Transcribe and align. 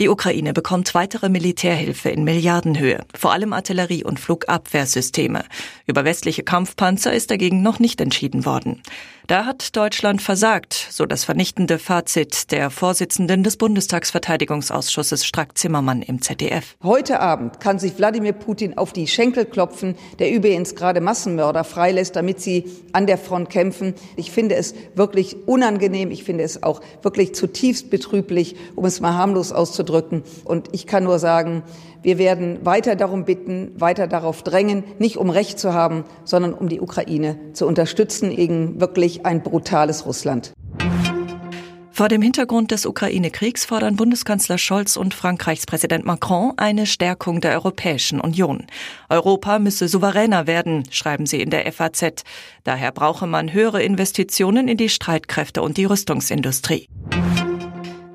Die 0.00 0.08
Ukraine 0.08 0.52
bekommt 0.52 0.94
weitere 0.94 1.28
Militärhilfe 1.28 2.08
in 2.10 2.22
Milliardenhöhe, 2.22 3.04
vor 3.18 3.32
allem 3.32 3.52
Artillerie- 3.52 4.04
und 4.04 4.20
Flugabwehrsysteme. 4.20 5.44
Über 5.88 6.04
westliche 6.04 6.44
Kampfpanzer 6.44 7.12
ist 7.12 7.32
dagegen 7.32 7.62
noch 7.62 7.80
nicht 7.80 8.00
entschieden 8.00 8.44
worden. 8.44 8.80
Da 9.26 9.44
hat 9.44 9.76
Deutschland 9.76 10.22
versagt, 10.22 10.72
so 10.72 11.04
das 11.04 11.24
vernichtende 11.24 11.78
Fazit 11.78 12.50
der 12.50 12.70
Vorsitzenden 12.70 13.42
des 13.42 13.58
Bundestagsverteidigungsausschusses 13.58 15.26
Strack-Zimmermann 15.26 16.00
im 16.00 16.22
ZDF. 16.22 16.76
Heute 16.82 17.20
Abend 17.20 17.60
kann 17.60 17.78
sich 17.78 17.98
Wladimir 17.98 18.32
Putin 18.32 18.78
auf 18.78 18.94
die 18.94 19.06
Schenkel 19.06 19.44
klopfen, 19.44 19.96
der 20.18 20.32
übrigens 20.32 20.76
gerade 20.76 21.02
Massenmörder 21.02 21.64
freilässt, 21.64 22.16
damit 22.16 22.40
sie 22.40 22.64
an 22.92 23.06
der 23.06 23.18
Front 23.18 23.50
kämpfen. 23.50 23.94
Ich 24.16 24.30
finde 24.30 24.54
es 24.54 24.74
wirklich 24.94 25.36
unangenehm. 25.46 26.10
Ich 26.10 26.24
finde 26.24 26.44
es 26.44 26.62
auch 26.62 26.80
wirklich 27.02 27.34
zutiefst 27.34 27.90
betrüblich, 27.90 28.56
um 28.76 28.86
es 28.86 29.00
mal 29.00 29.12
harmlos 29.12 29.52
auszudrücken. 29.52 29.87
Und 30.44 30.68
ich 30.72 30.86
kann 30.86 31.04
nur 31.04 31.18
sagen, 31.18 31.62
wir 32.02 32.18
werden 32.18 32.64
weiter 32.64 32.96
darum 32.96 33.24
bitten, 33.24 33.72
weiter 33.78 34.06
darauf 34.06 34.42
drängen, 34.42 34.84
nicht 34.98 35.16
um 35.16 35.30
Recht 35.30 35.58
zu 35.58 35.74
haben, 35.74 36.04
sondern 36.24 36.54
um 36.54 36.68
die 36.68 36.80
Ukraine 36.80 37.38
zu 37.52 37.66
unterstützen 37.66 38.34
gegen 38.34 38.80
wirklich 38.80 39.26
ein 39.26 39.42
brutales 39.42 40.06
Russland. 40.06 40.52
Vor 41.98 42.06
dem 42.06 42.22
Hintergrund 42.22 42.70
des 42.70 42.86
Ukraine-Kriegs 42.86 43.64
fordern 43.64 43.96
Bundeskanzler 43.96 44.56
Scholz 44.56 44.96
und 44.96 45.14
Frankreichs 45.14 45.66
Präsident 45.66 46.04
Macron 46.04 46.52
eine 46.56 46.86
Stärkung 46.86 47.40
der 47.40 47.54
Europäischen 47.54 48.20
Union. 48.20 48.68
Europa 49.08 49.58
müsse 49.58 49.88
souveräner 49.88 50.46
werden, 50.46 50.84
schreiben 50.92 51.26
sie 51.26 51.42
in 51.42 51.50
der 51.50 51.72
FAZ. 51.72 52.22
Daher 52.62 52.92
brauche 52.92 53.26
man 53.26 53.52
höhere 53.52 53.82
Investitionen 53.82 54.68
in 54.68 54.76
die 54.76 54.90
Streitkräfte 54.90 55.60
und 55.60 55.76
die 55.76 55.86
Rüstungsindustrie. 55.86 56.86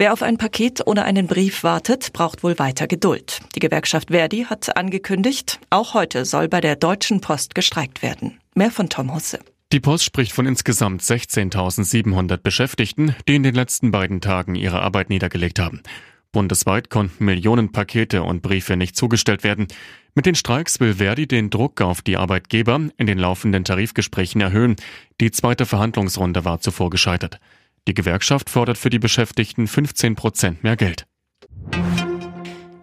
Wer 0.00 0.12
auf 0.12 0.22
ein 0.22 0.38
Paket 0.38 0.86
oder 0.86 1.04
einen 1.04 1.26
Brief 1.26 1.64
wartet, 1.64 2.12
braucht 2.12 2.44
wohl 2.44 2.56
weiter 2.60 2.86
Geduld. 2.86 3.40
Die 3.56 3.58
Gewerkschaft 3.58 4.10
Verdi 4.10 4.44
hat 4.44 4.76
angekündigt, 4.76 5.58
auch 5.70 5.92
heute 5.92 6.24
soll 6.24 6.48
bei 6.48 6.60
der 6.60 6.76
Deutschen 6.76 7.20
Post 7.20 7.56
gestreikt 7.56 8.00
werden. 8.00 8.38
Mehr 8.54 8.70
von 8.70 8.88
Tom 8.88 9.12
Husse. 9.12 9.40
Die 9.72 9.80
Post 9.80 10.04
spricht 10.04 10.30
von 10.30 10.46
insgesamt 10.46 11.02
16.700 11.02 12.36
Beschäftigten, 12.36 13.16
die 13.26 13.34
in 13.34 13.42
den 13.42 13.56
letzten 13.56 13.90
beiden 13.90 14.20
Tagen 14.20 14.54
ihre 14.54 14.82
Arbeit 14.82 15.10
niedergelegt 15.10 15.58
haben. 15.58 15.82
Bundesweit 16.30 16.90
konnten 16.90 17.24
Millionen 17.24 17.72
Pakete 17.72 18.22
und 18.22 18.40
Briefe 18.40 18.76
nicht 18.76 18.94
zugestellt 18.94 19.42
werden. 19.42 19.66
Mit 20.14 20.26
den 20.26 20.36
Streiks 20.36 20.78
will 20.78 20.94
Verdi 20.94 21.26
den 21.26 21.50
Druck 21.50 21.80
auf 21.80 22.02
die 22.02 22.16
Arbeitgeber 22.16 22.82
in 22.98 23.06
den 23.08 23.18
laufenden 23.18 23.64
Tarifgesprächen 23.64 24.40
erhöhen. 24.40 24.76
Die 25.20 25.32
zweite 25.32 25.66
Verhandlungsrunde 25.66 26.44
war 26.44 26.60
zuvor 26.60 26.88
gescheitert. 26.88 27.40
Die 27.88 27.94
Gewerkschaft 27.94 28.50
fordert 28.50 28.76
für 28.76 28.90
die 28.90 28.98
Beschäftigten 28.98 29.66
15 29.66 30.14
Prozent 30.14 30.62
mehr 30.62 30.76
Geld. 30.76 31.06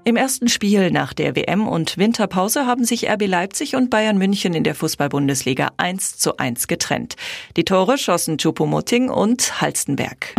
Im 0.03 0.15
ersten 0.15 0.49
Spiel 0.49 0.89
nach 0.89 1.13
der 1.13 1.35
WM 1.35 1.67
und 1.67 1.99
Winterpause 1.99 2.65
haben 2.65 2.85
sich 2.85 3.07
RB 3.07 3.27
Leipzig 3.27 3.75
und 3.75 3.91
Bayern 3.91 4.17
München 4.17 4.55
in 4.55 4.63
der 4.63 4.73
Fußball-Bundesliga 4.73 5.69
1 5.77 6.17
zu 6.17 6.37
1 6.37 6.65
getrennt. 6.65 7.17
Die 7.55 7.65
Tore 7.65 7.99
schossen 7.99 8.39
Chupomoting 8.39 9.09
und 9.11 9.61
Halstenberg. 9.61 10.33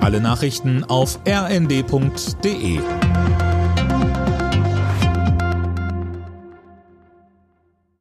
Alle 0.00 0.20
Nachrichten 0.20 0.82
auf 0.82 1.20
rnd.de 1.24 2.80